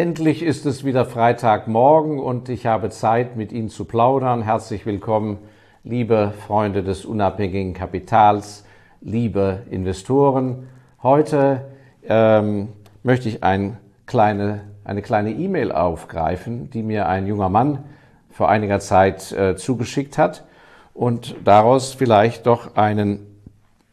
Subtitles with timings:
[0.00, 4.40] Endlich ist es wieder Freitagmorgen und ich habe Zeit, mit Ihnen zu plaudern.
[4.40, 5.36] Herzlich willkommen,
[5.84, 8.64] liebe Freunde des unabhängigen Kapitals,
[9.02, 10.68] liebe Investoren.
[11.02, 11.66] Heute
[12.08, 12.68] ähm,
[13.02, 13.76] möchte ich ein
[14.06, 17.84] kleine, eine kleine E-Mail aufgreifen, die mir ein junger Mann
[18.30, 20.46] vor einiger Zeit äh, zugeschickt hat
[20.94, 23.26] und daraus vielleicht doch einen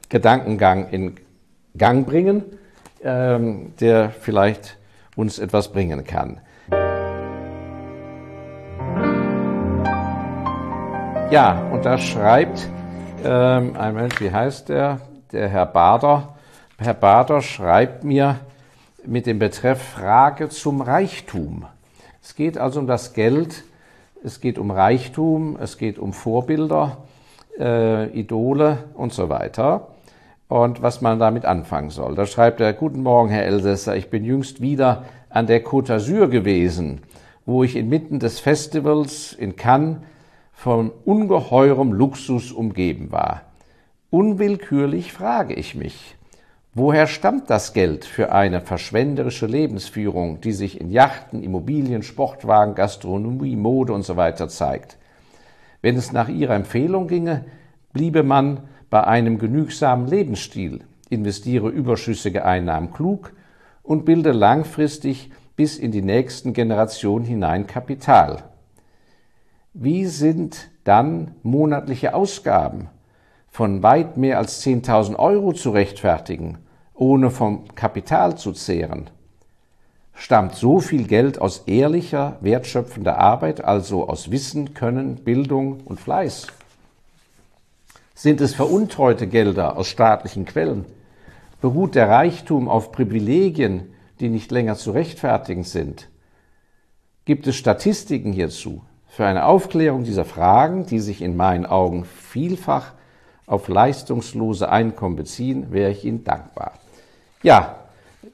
[0.08, 1.16] Gedankengang in
[1.78, 2.46] Gang bringen,
[3.04, 4.78] ähm, der vielleicht
[5.18, 6.40] uns etwas bringen kann.
[11.30, 12.70] Ja, und da schreibt
[13.26, 15.02] ähm, ein Mensch, wie heißt der?
[15.34, 16.36] Der Herr Bader.
[16.78, 18.40] Herr Bader schreibt mir
[19.06, 21.66] mit dem Betreff Frage zum Reichtum.
[22.22, 23.66] Es geht also um das Geld,
[24.24, 26.98] es geht um Reichtum, es geht um Vorbilder,
[27.60, 29.88] äh, Idole und so weiter
[30.48, 32.16] und was man damit anfangen soll.
[32.16, 36.28] Da schreibt er, Guten Morgen, Herr Elsässer, ich bin jüngst wieder an der Côte d'Azur
[36.28, 37.02] gewesen,
[37.46, 39.98] wo ich inmitten des Festivals in Cannes
[40.54, 43.44] von ungeheurem Luxus umgeben war.
[44.10, 46.16] Unwillkürlich frage ich mich,
[46.74, 53.56] woher stammt das Geld für eine verschwenderische Lebensführung, die sich in Yachten, Immobilien, Sportwagen, Gastronomie,
[53.56, 54.34] Mode usw.
[54.36, 54.98] So zeigt?
[55.82, 57.46] Wenn es nach Ihrer Empfehlung ginge,
[57.94, 63.34] bliebe man bei einem genügsamen Lebensstil, investiere überschüssige Einnahmen klug
[63.84, 68.44] und bilde langfristig bis in die nächsten Generationen hinein Kapital.
[69.74, 72.90] Wie sind dann monatliche Ausgaben
[73.50, 76.60] von weit mehr als 10.000 Euro zu rechtfertigen,
[76.94, 79.10] ohne vom Kapital zu zehren?
[80.14, 86.48] Stammt so viel Geld aus ehrlicher, wertschöpfender Arbeit, also aus Wissen, Können, Bildung und Fleiß?
[88.18, 90.86] Sind es veruntreute Gelder aus staatlichen Quellen?
[91.62, 96.10] Beruht der Reichtum auf Privilegien, die nicht länger zu rechtfertigen sind?
[97.26, 98.82] Gibt es Statistiken hierzu?
[99.08, 102.94] Für eine Aufklärung dieser Fragen, die sich in meinen Augen vielfach
[103.46, 106.72] auf leistungslose Einkommen beziehen, wäre ich Ihnen dankbar.
[107.44, 107.76] Ja,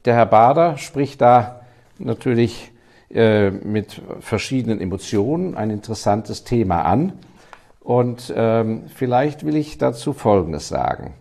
[0.06, 1.60] der Herr Bader spricht da
[2.00, 2.72] natürlich
[3.14, 7.12] äh, mit verschiedenen Emotionen ein interessantes Thema an.
[7.84, 11.14] Und ähm, vielleicht will ich dazu Folgendes sagen.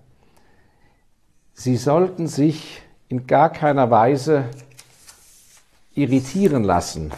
[1.55, 4.45] Sie sollten sich in gar keiner Weise
[5.95, 7.13] irritieren lassen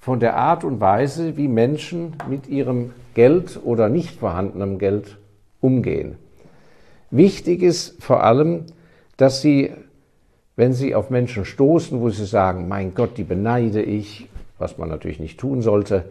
[0.00, 5.18] von der Art und Weise, wie Menschen mit ihrem Geld oder nicht vorhandenem Geld
[5.60, 6.16] umgehen.
[7.10, 8.66] Wichtig ist vor allem,
[9.16, 9.72] dass Sie,
[10.56, 14.28] wenn Sie auf Menschen stoßen, wo Sie sagen, mein Gott, die beneide ich,
[14.58, 16.06] was man natürlich nicht tun sollte,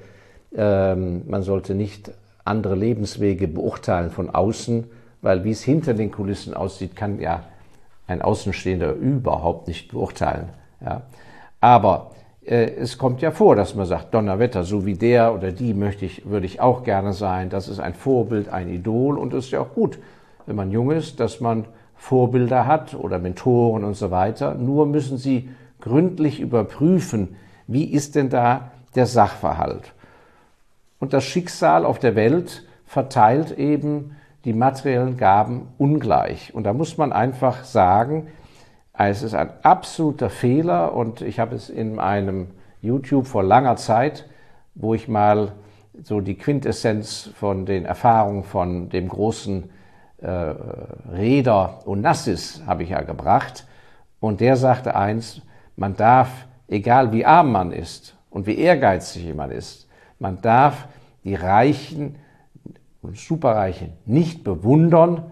[0.56, 2.12] ähm, man sollte nicht
[2.46, 4.86] andere Lebenswege beurteilen von außen,
[5.22, 7.44] weil wie es hinter den Kulissen aussieht, kann ja
[8.08, 10.50] ein Außenstehender überhaupt nicht beurteilen.
[10.84, 11.04] Ja.
[11.62, 12.12] Aber
[12.46, 16.06] äh, es kommt ja vor, dass man sagt, Donnerwetter, so wie der oder die möchte
[16.06, 17.50] ich, würde ich auch gerne sein.
[17.50, 20.00] Das ist ein Vorbild, ein Idol und es ist ja auch gut,
[20.46, 24.56] wenn man jung ist, dass man Vorbilder hat oder Mentoren und so weiter.
[24.56, 25.50] Nur müssen sie
[25.82, 27.36] gründlich überprüfen,
[27.68, 29.94] wie ist denn da der Sachverhalt.
[31.00, 34.16] Und das Schicksal auf der Welt verteilt eben
[34.46, 36.54] die materiellen Gaben ungleich.
[36.54, 38.28] Und da muss man einfach sagen,
[38.94, 42.48] es ist ein absoluter Fehler und ich habe es in einem
[42.82, 44.26] YouTube vor langer Zeit,
[44.76, 45.54] wo ich mal
[46.04, 49.70] so die Quintessenz von den Erfahrungen von dem großen
[50.22, 50.28] äh,
[51.12, 53.66] Räder Onassis habe ich ja gebracht.
[54.20, 55.42] Und der sagte eins,
[55.76, 56.30] man darf,
[56.68, 59.89] egal wie arm man ist und wie ehrgeizig man ist,
[60.20, 60.88] man darf
[61.24, 62.16] die Reichen
[63.02, 65.24] und Superreichen nicht bewundern.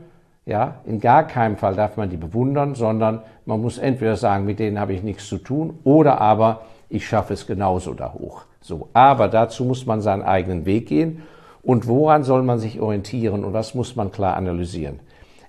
[0.46, 4.60] Ja, in gar keinem Fall darf man die bewundern, sondern man muss entweder sagen, mit
[4.60, 8.44] denen habe ich nichts zu tun, oder aber ich schaffe es genauso da hoch.
[8.62, 11.24] So, aber dazu muss man seinen eigenen Weg gehen.
[11.64, 15.02] Und woran soll man sich orientieren und was muss man klar analysieren?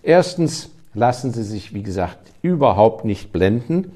[0.03, 3.93] Erstens lassen Sie sich, wie gesagt, überhaupt nicht blenden.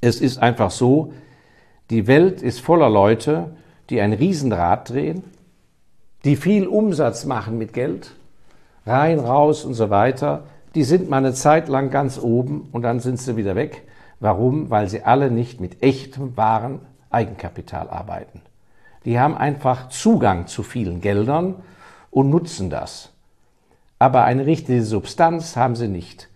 [0.00, 1.12] Es ist einfach so,
[1.90, 3.50] die Welt ist voller Leute,
[3.90, 5.24] die ein Riesenrad drehen,
[6.24, 8.14] die viel Umsatz machen mit Geld,
[8.86, 10.44] rein, raus und so weiter,
[10.74, 13.86] die sind mal eine Zeit lang ganz oben und dann sind sie wieder weg.
[14.20, 14.70] Warum?
[14.70, 16.80] Weil sie alle nicht mit echtem, wahren
[17.10, 18.42] Eigenkapital arbeiten.
[19.04, 21.56] Die haben einfach Zugang zu vielen Geldern
[22.10, 23.12] und nutzen das.
[23.98, 26.28] Aber eine richtige Substanz haben sie nicht.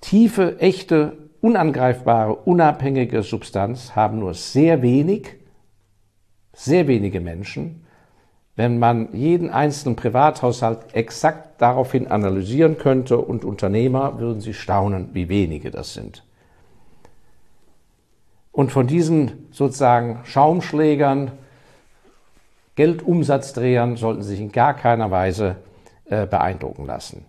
[0.00, 5.36] Tiefe, echte, unangreifbare, unabhängige Substanz haben nur sehr wenig,
[6.56, 7.86] sehr wenige Menschen
[8.56, 15.28] wenn man jeden einzelnen Privathaushalt exakt daraufhin analysieren könnte und Unternehmer würden sie staunen, wie
[15.28, 16.24] wenige das sind.
[18.50, 21.32] Und von diesen sozusagen Schaumschlägern,
[22.76, 25.56] Geldumsatzdrehern sollten Sie sich in gar keiner Weise
[26.06, 27.24] äh, beeindrucken lassen.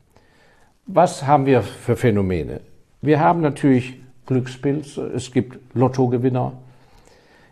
[0.86, 2.62] Was haben wir für Phänomene?
[3.02, 3.96] Wir haben natürlich
[4.26, 6.54] Glückspilze, es gibt Lottogewinner,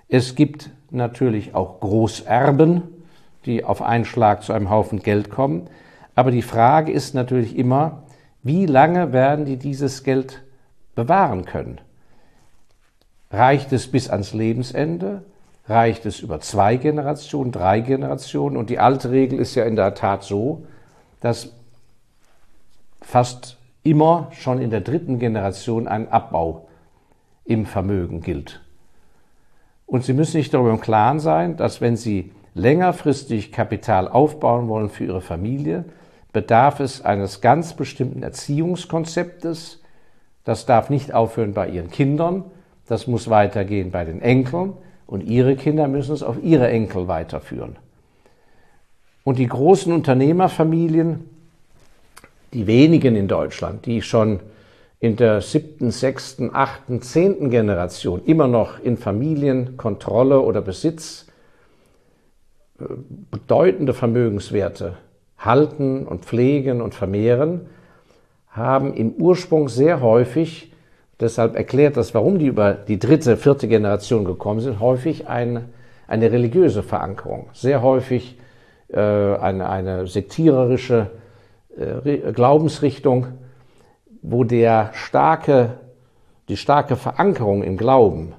[0.07, 2.83] es gibt natürlich auch Großerben,
[3.45, 5.69] die auf einen Schlag zu einem Haufen Geld kommen.
[6.15, 8.03] Aber die Frage ist natürlich immer,
[8.41, 10.43] wie lange werden die dieses Geld
[10.95, 11.79] bewahren können?
[13.31, 15.23] Reicht es bis ans Lebensende?
[15.67, 18.55] Reicht es über zwei Generationen, drei Generationen?
[18.55, 20.65] Und die alte Regel ist ja in der Tat so,
[21.21, 21.53] dass
[23.01, 26.67] fast immer schon in der dritten Generation ein Abbau
[27.45, 28.64] im Vermögen gilt.
[29.85, 34.89] Und Sie müssen sich darüber im Klaren sein, dass wenn Sie längerfristig Kapital aufbauen wollen
[34.89, 35.85] für Ihre Familie,
[36.33, 39.81] bedarf es eines ganz bestimmten Erziehungskonzeptes.
[40.43, 42.45] Das darf nicht aufhören bei Ihren Kindern,
[42.87, 44.73] das muss weitergehen bei den Enkeln
[45.07, 47.77] und Ihre Kinder müssen es auf Ihre Enkel weiterführen.
[49.23, 51.29] Und die großen Unternehmerfamilien,
[52.53, 54.39] die wenigen in Deutschland, die schon
[54.99, 61.27] in der siebten, sechsten, achten, zehnten Generation immer noch in Familienkontrolle oder Besitz
[62.79, 62.85] äh,
[63.31, 64.97] bedeutende Vermögenswerte
[65.37, 67.67] halten und pflegen und vermehren,
[68.49, 70.71] haben im Ursprung sehr häufig,
[71.19, 75.65] deshalb erklärt das, warum die über die dritte, vierte Generation gekommen sind, häufig ein,
[76.07, 78.37] eine religiöse Verankerung, sehr häufig
[78.87, 81.11] äh, eine, eine sektiererische
[81.77, 83.27] äh, Glaubensrichtung,
[84.27, 85.79] wo der starke,
[86.49, 88.33] die starke Verankerung im Glauben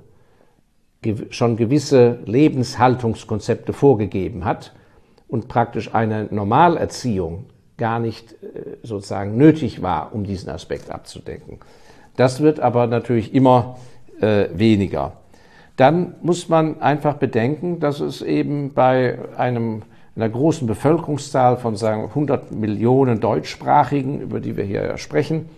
[1.30, 4.74] schon gewisse Lebenshaltungskonzepte vorgegeben hat
[5.28, 7.46] und praktisch eine Normalerziehung
[7.76, 11.60] gar nicht äh, sozusagen nötig war, um diesen Aspekt abzudecken.
[12.16, 13.76] Das wird aber natürlich immer
[14.20, 15.12] äh, weniger.
[15.76, 19.82] Dann muss man einfach bedenken, dass es eben bei einem,
[20.16, 25.50] einer großen Bevölkerungszahl von sagen 100 Millionen Deutschsprachigen, über die wir hier sprechen,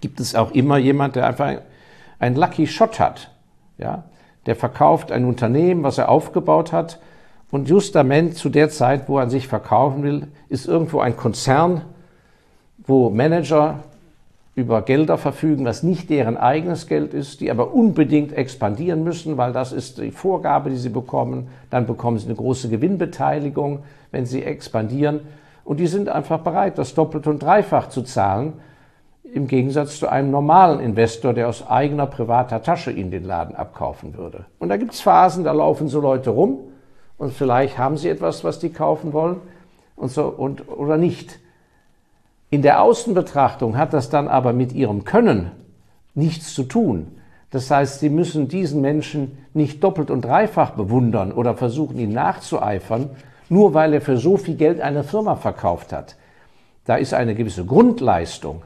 [0.00, 1.56] gibt es auch immer jemand, der einfach
[2.18, 3.30] einen Lucky Shot hat.
[3.78, 4.04] Ja?
[4.46, 6.98] Der verkauft ein Unternehmen, was er aufgebaut hat,
[7.50, 11.82] und justament zu der Zeit, wo er sich verkaufen will, ist irgendwo ein Konzern,
[12.78, 13.80] wo Manager
[14.56, 19.52] über Gelder verfügen, was nicht deren eigenes Geld ist, die aber unbedingt expandieren müssen, weil
[19.52, 21.48] das ist die Vorgabe, die sie bekommen.
[21.70, 25.20] Dann bekommen sie eine große Gewinnbeteiligung, wenn sie expandieren.
[25.64, 28.54] Und die sind einfach bereit, das doppelt und dreifach zu zahlen,
[29.32, 34.16] im Gegensatz zu einem normalen Investor, der aus eigener privater Tasche ihnen den Laden abkaufen
[34.16, 34.46] würde.
[34.58, 36.58] Und da gibt es Phasen, da laufen so Leute rum
[37.18, 39.40] und vielleicht haben sie etwas, was die kaufen wollen
[39.96, 41.38] und so und oder nicht.
[42.50, 45.50] In der Außenbetrachtung hat das dann aber mit ihrem Können
[46.14, 47.08] nichts zu tun.
[47.50, 53.10] Das heißt, sie müssen diesen Menschen nicht doppelt und dreifach bewundern oder versuchen, ihn nachzueifern,
[53.48, 56.16] nur weil er für so viel Geld eine Firma verkauft hat.
[56.84, 58.62] Da ist eine gewisse Grundleistung,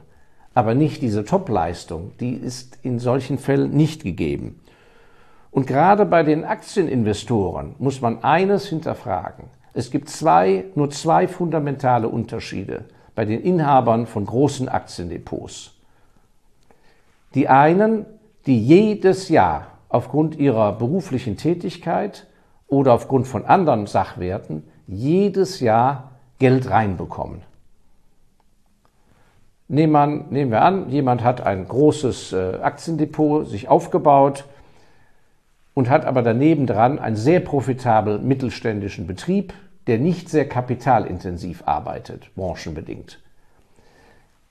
[0.55, 2.13] aber nicht diese Topleistung.
[2.21, 4.61] Die ist in solchen Fällen nicht gegeben.
[5.51, 9.47] Und gerade bei den Aktieninvestoren muss man eines hinterfragen.
[9.73, 15.73] Es gibt zwei, nur zwei fundamentale Unterschiede bei den Inhabern von großen Aktiendepots.
[17.35, 18.07] Die einen,
[18.47, 22.27] die jedes Jahr aufgrund ihrer beruflichen Tätigkeit
[22.67, 27.43] oder aufgrund von anderen Sachwerten jedes Jahr Geld reinbekommen.
[29.71, 34.45] Nehmen, nehmen wir an, jemand hat ein großes äh, Aktiendepot sich aufgebaut,
[35.75, 39.55] und hat aber daneben dran einen sehr profitablen mittelständischen Betrieb,
[39.87, 43.19] der nicht sehr kapitalintensiv arbeitet, branchenbedingt.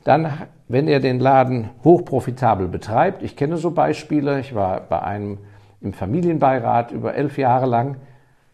[0.03, 0.31] Dann,
[0.67, 5.37] wenn er den Laden hochprofitabel betreibt, ich kenne so Beispiele, ich war bei einem
[5.81, 7.97] im Familienbeirat über elf Jahre lang,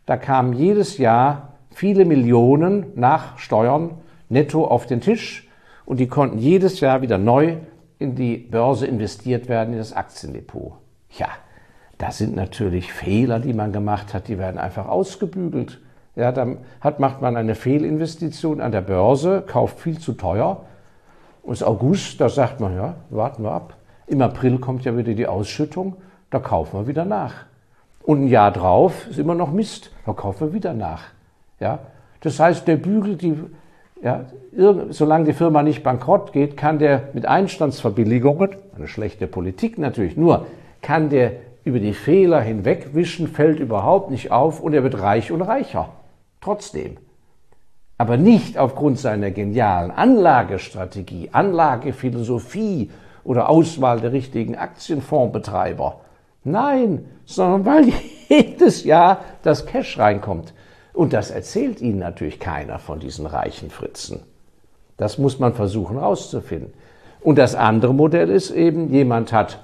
[0.06, 3.92] da kamen jedes Jahr viele Millionen nach Steuern
[4.28, 5.45] netto auf den Tisch
[5.86, 7.58] und die konnten jedes Jahr wieder neu
[8.00, 10.74] in die Börse investiert werden, in das Aktiendepot.
[11.18, 11.28] Ja,
[11.98, 15.80] das sind natürlich Fehler, die man gemacht hat, die werden einfach ausgebügelt.
[16.16, 20.66] Ja, dann hat, macht man eine Fehlinvestition an der Börse, kauft viel zu teuer.
[21.44, 23.76] Und August, da sagt man, ja, warten wir ab.
[24.08, 25.96] Im April kommt ja wieder die Ausschüttung,
[26.30, 27.46] da kaufen wir wieder nach.
[28.04, 31.04] Und ein Jahr drauf ist immer noch Mist, da kaufen wir wieder nach.
[31.60, 31.80] Ja,
[32.22, 33.36] das heißt, der bügelt die,
[34.02, 34.26] ja,
[34.90, 40.46] solange die Firma nicht bankrott geht, kann der mit Einstandsverbilligungen, eine schlechte Politik natürlich, nur
[40.82, 41.34] kann der
[41.64, 45.90] über die Fehler hinwegwischen fällt überhaupt nicht auf und er wird reich und reicher.
[46.40, 46.98] Trotzdem.
[47.98, 52.92] Aber nicht aufgrund seiner genialen Anlagestrategie, Anlagephilosophie
[53.24, 56.02] oder Auswahl der richtigen Aktienfondsbetreiber.
[56.44, 57.94] Nein, sondern weil
[58.30, 60.54] jedes Jahr das Cash reinkommt.
[60.96, 64.22] Und das erzählt Ihnen natürlich keiner von diesen reichen Fritzen.
[64.98, 66.74] Das muss man versuchen herauszufinden.
[67.20, 69.60] Und das andere Modell ist eben, jemand hat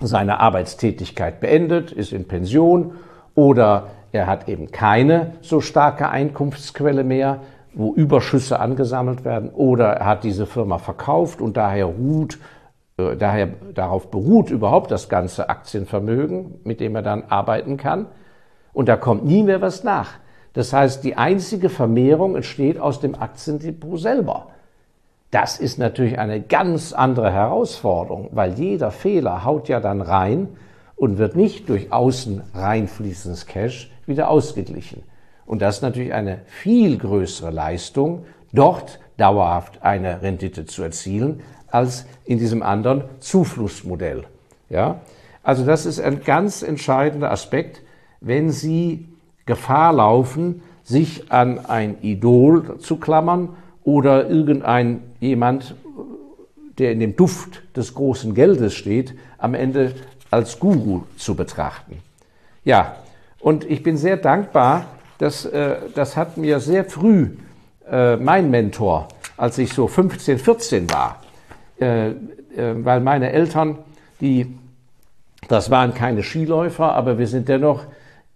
[0.00, 2.92] seine Arbeitstätigkeit beendet, ist in Pension
[3.34, 7.40] oder er hat eben keine so starke Einkunftsquelle mehr,
[7.74, 12.38] wo Überschüsse angesammelt werden, oder er hat diese Firma verkauft und daher ruht,
[12.98, 18.06] äh, daher darauf beruht überhaupt das ganze Aktienvermögen, mit dem er dann arbeiten kann.
[18.74, 20.21] Und da kommt nie mehr was nach.
[20.52, 24.48] Das heißt, die einzige Vermehrung entsteht aus dem Aktiendepot selber.
[25.30, 30.48] Das ist natürlich eine ganz andere Herausforderung, weil jeder Fehler haut ja dann rein
[30.94, 35.02] und wird nicht durch außen reinfließendes Cash wieder ausgeglichen.
[35.46, 42.06] Und das ist natürlich eine viel größere Leistung, dort dauerhaft eine Rendite zu erzielen, als
[42.24, 44.24] in diesem anderen Zuflussmodell.
[44.68, 45.00] Ja?
[45.42, 47.82] Also das ist ein ganz entscheidender Aspekt,
[48.20, 49.08] wenn Sie
[49.46, 53.50] Gefahr laufen, sich an ein Idol zu klammern
[53.84, 55.74] oder irgendein jemand,
[56.78, 59.94] der in dem Duft des großen Geldes steht, am Ende
[60.30, 61.98] als Guru zu betrachten.
[62.64, 62.96] Ja,
[63.40, 64.86] und ich bin sehr dankbar,
[65.18, 67.30] dass äh, das hat mir sehr früh
[67.90, 71.20] äh, mein Mentor, als ich so 15, 14 war,
[71.80, 72.14] äh, äh,
[72.56, 73.78] weil meine Eltern,
[74.20, 74.58] die,
[75.48, 77.84] das waren keine Skiläufer, aber wir sind dennoch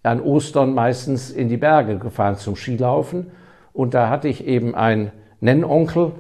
[0.06, 3.26] an Ostern meistens in die Berge gefahren zum Skilaufen.
[3.72, 6.12] Und da hatte ich eben einen Nennonkel,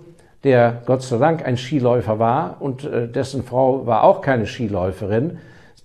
[0.44, 5.38] der Gott sei Dank ein Skiläufer war und äh, dessen Frau war auch keine Skiläuferin.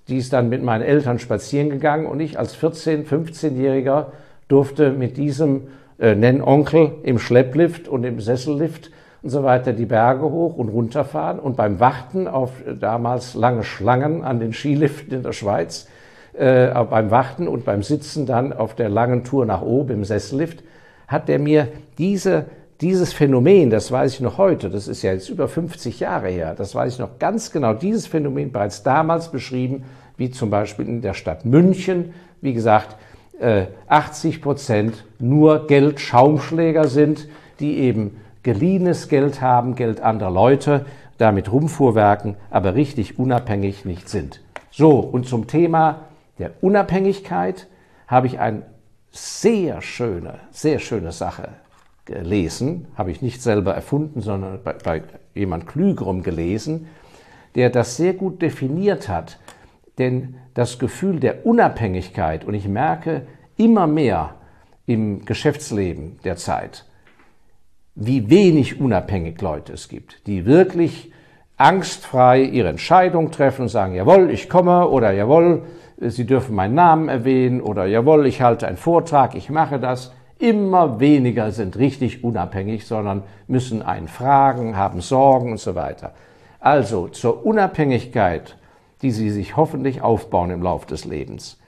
[0.08, 4.08] Die ist dann mit meinen Eltern spazieren gegangen und ich als 14-, 15-Jähriger
[4.48, 8.92] durfte mit diesem äh, Nennonkel im Schlepplift und im Sessellift
[9.24, 13.34] und so weiter die Berge hoch und runter fahren und beim Warten auf äh, damals
[13.34, 15.88] lange Schlangen an den Skiliften in der Schweiz,
[16.34, 20.64] äh, beim Warten und beim Sitzen dann auf der langen Tour nach oben im Sessellift,
[21.08, 22.46] hat er mir diese
[22.82, 26.56] dieses Phänomen, das weiß ich noch heute, das ist ja jetzt über 50 Jahre her,
[26.58, 29.84] das weiß ich noch ganz genau, dieses Phänomen bereits damals beschrieben,
[30.18, 32.96] wie zum Beispiel in der Stadt München, wie gesagt,
[33.88, 37.28] 80 äh, Prozent nur Geldschaumschläger sind,
[37.60, 40.86] die eben geliehenes Geld haben, Geld anderer Leute,
[41.20, 44.42] damit rumfuhrwerken, aber richtig unabhängig nicht sind.
[44.72, 46.02] So, und zum Thema
[46.42, 47.68] der Unabhängigkeit
[48.08, 48.64] habe ich eine
[49.12, 51.50] sehr schöne, sehr schöne Sache
[52.06, 56.88] gelesen, habe ich nicht selber erfunden, sondern bei, bei jemand Klügerem gelesen,
[57.56, 59.40] der das sehr gut definiert hat.
[59.98, 64.36] Denn das Gefühl der Unabhängigkeit, und ich merke immer mehr
[64.88, 66.86] im Geschäftsleben der Zeit,
[67.94, 71.12] wie wenig unabhängig Leute es gibt, die wirklich
[71.58, 75.64] angstfrei ihre Entscheidung treffen und sagen, jawohl, ich komme oder jawohl,
[76.10, 80.12] Sie dürfen meinen Namen erwähnen oder jawohl, ich halte einen Vortrag, ich mache das.
[80.40, 86.14] Immer weniger sind richtig unabhängig, sondern müssen einen fragen, haben Sorgen und so weiter.
[86.60, 88.58] Also zur Unabhängigkeit,
[89.04, 91.60] die Sie sich hoffentlich aufbauen im Lauf des Lebens,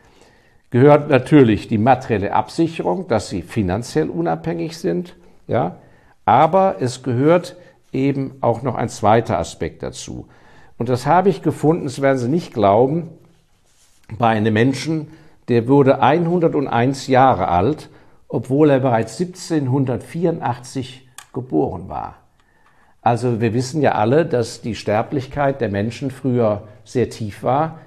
[0.72, 5.78] gehört natürlich die materielle Absicherung, dass Sie finanziell unabhängig sind, ja,
[6.26, 7.56] aber es gehört
[7.92, 10.28] eben auch noch ein zweiter Aspekt dazu.
[10.80, 13.12] Und das habe ich gefunden, das werden Sie nicht glauben,
[14.18, 15.08] bei einem Menschen,
[15.48, 17.90] der wurde 101 Jahre alt
[18.34, 22.16] obwohl er bereits 1784 geboren war.
[23.04, 27.82] Also wir wissen ja alle, dass die Sterblichkeit der Menschen früher sehr tief war.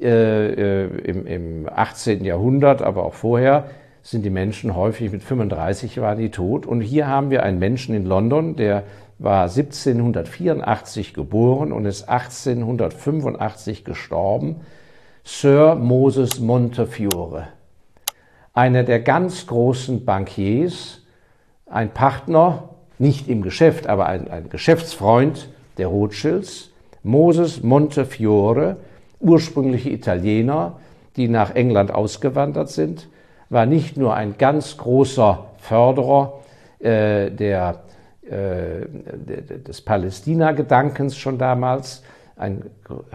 [0.00, 2.24] Äh, äh im, im 18.
[2.24, 3.66] Jahrhundert, aber auch vorher
[4.02, 6.64] sind die Menschen häufig mit 35 waren die tot.
[6.64, 8.84] Und hier haben wir einen Menschen in London, der
[9.18, 14.62] war 1784 geboren und ist 1885 gestorben.
[15.32, 17.46] Sir Moses Montefiore
[18.52, 21.02] einer der ganz großen Bankiers,
[21.66, 26.70] ein Partner, nicht im Geschäft, aber ein, ein Geschäftsfreund der Rothschilds,
[27.04, 28.76] Moses Montefiore,
[29.20, 30.80] ursprüngliche Italiener,
[31.16, 33.08] die nach England ausgewandert sind,
[33.48, 36.40] war nicht nur ein ganz großer Förderer
[36.80, 37.84] äh, der,
[38.28, 38.84] äh,
[39.66, 42.02] des Palästina-Gedankens schon damals,
[42.40, 42.62] ein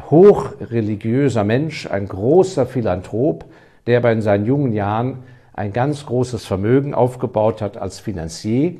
[0.09, 3.45] hochreligiöser Mensch, ein großer Philanthrop,
[3.87, 8.75] der aber in seinen jungen Jahren ein ganz großes Vermögen aufgebaut hat als Finanzier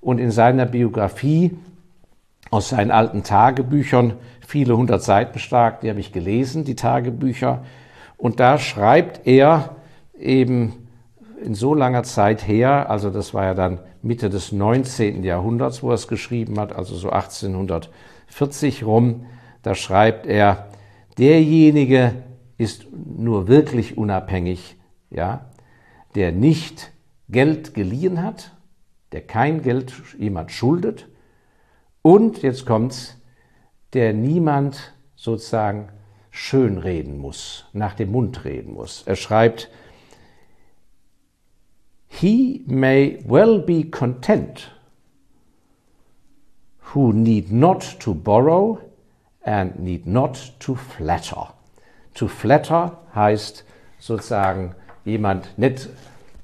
[0.00, 1.54] und in seiner Biografie
[2.50, 4.14] aus seinen alten Tagebüchern,
[4.46, 7.62] viele hundert Seiten stark, die habe ich gelesen, die Tagebücher,
[8.16, 9.76] und da schreibt er
[10.18, 10.88] eben
[11.44, 15.24] in so langer Zeit her, also das war ja dann Mitte des 19.
[15.24, 19.26] Jahrhunderts, wo er es geschrieben hat, also so 1840 rum,
[19.62, 20.68] da schreibt er,
[21.18, 22.22] derjenige,
[22.56, 24.76] ist nur wirklich unabhängig,
[25.10, 25.50] ja,
[26.14, 26.92] der nicht
[27.28, 28.56] Geld geliehen hat,
[29.12, 31.08] der kein Geld jemand schuldet
[32.02, 33.16] und jetzt kommt's,
[33.92, 35.88] der niemand sozusagen
[36.30, 39.02] schönreden muss, nach dem Mund reden muss.
[39.06, 39.70] Er schreibt,
[42.08, 44.72] He may well be content
[46.92, 48.78] who need not to borrow
[49.42, 51.54] and need not to flatter.
[52.14, 53.64] To flatter heißt
[53.98, 55.88] sozusagen jemand nicht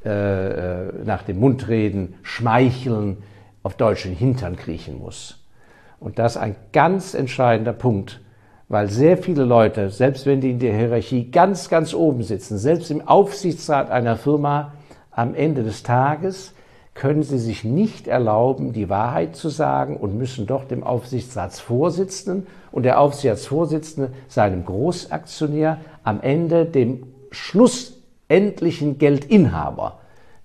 [0.05, 3.23] äh, nach dem Mund reden, schmeicheln,
[3.63, 5.45] auf deutschen Hintern kriechen muss.
[5.99, 8.21] Und das ist ein ganz entscheidender Punkt,
[8.69, 12.91] weil sehr viele Leute, selbst wenn die in der Hierarchie ganz, ganz oben sitzen, selbst
[12.91, 14.73] im Aufsichtsrat einer Firma,
[15.11, 16.53] am Ende des Tages
[16.97, 22.83] können sie sich nicht erlauben, die Wahrheit zu sagen und müssen doch dem Aufsichtsratsvorsitzenden und
[22.83, 29.99] der Aufsichtsratsvorsitzende seinem Großaktionär am Ende dem schlussendlichen Geldinhaber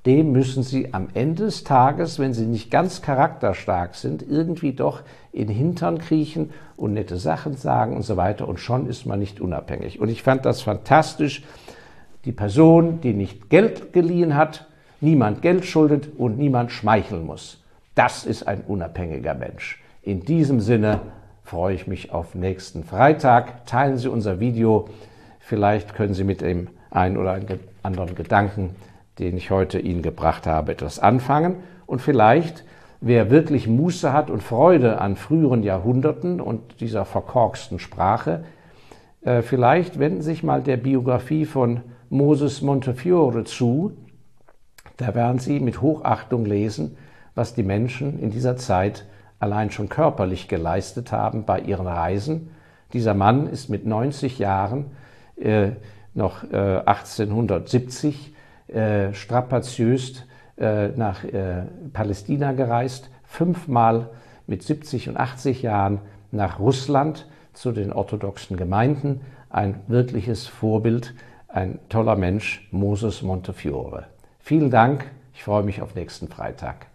[0.05, 5.01] dem müssen Sie am Ende des Tages, wenn Sie nicht ganz charakterstark sind, irgendwie doch
[5.31, 8.47] in Hintern kriechen und nette Sachen sagen und so weiter.
[8.47, 9.99] Und schon ist man nicht unabhängig.
[9.99, 11.43] Und ich fand das fantastisch.
[12.25, 14.67] Die Person, die nicht Geld geliehen hat,
[15.01, 17.63] niemand Geld schuldet und niemand schmeicheln muss.
[17.95, 19.81] Das ist ein unabhängiger Mensch.
[20.01, 21.01] In diesem Sinne
[21.43, 23.65] freue ich mich auf nächsten Freitag.
[23.65, 24.87] Teilen Sie unser Video.
[25.39, 27.39] Vielleicht können Sie mit dem einen oder
[27.83, 28.75] anderen Gedanken
[29.21, 31.57] den ich heute Ihnen gebracht habe, etwas anfangen.
[31.85, 32.63] Und vielleicht,
[33.01, 38.43] wer wirklich Muße hat und Freude an früheren Jahrhunderten und dieser verkorksten Sprache,
[39.21, 43.93] äh, vielleicht wenden sich mal der Biografie von Moses Montefiore zu.
[45.01, 46.95] Da werden Sie mit Hochachtung lesen,
[47.33, 49.07] was die Menschen in dieser Zeit
[49.39, 52.51] allein schon körperlich geleistet haben bei ihren Reisen.
[52.93, 54.91] Dieser Mann ist mit 90 Jahren
[55.37, 55.71] äh,
[56.13, 58.35] noch äh, 1870
[58.67, 60.23] äh, strapaziös
[60.57, 64.11] äh, nach äh, Palästina gereist, fünfmal
[64.45, 69.21] mit 70 und 80 Jahren nach Russland zu den orthodoxen Gemeinden.
[69.49, 71.15] Ein wirkliches Vorbild,
[71.47, 74.05] ein toller Mensch, Moses Montefiore.
[74.43, 76.90] Vielen Dank, ich freue mich auf nächsten Freitag.